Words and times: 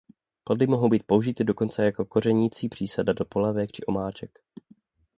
Plody 0.43 0.67
mohou 0.67 0.89
být 0.89 1.03
použity 1.03 1.43
dokonce 1.43 1.85
jako 1.85 2.05
kořenící 2.05 2.69
přísada 2.69 3.13
do 3.13 3.25
polévek 3.25 3.71
či 3.71 3.85
omáček. 3.85 4.39